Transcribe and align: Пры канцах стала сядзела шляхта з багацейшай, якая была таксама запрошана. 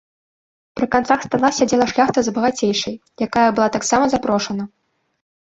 Пры 0.77 0.87
канцах 0.95 1.19
стала 1.27 1.51
сядзела 1.57 1.85
шляхта 1.91 2.19
з 2.29 2.33
багацейшай, 2.39 2.95
якая 3.27 3.45
была 3.61 3.69
таксама 3.79 4.05
запрошана. 4.17 4.63